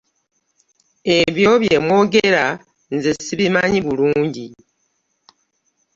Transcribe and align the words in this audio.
Ebyo 1.17 1.51
bye 1.61 1.77
mwogera 1.83 2.45
nze 2.95 3.11
ssibimanyi 3.15 3.79
bulungi. 3.85 4.47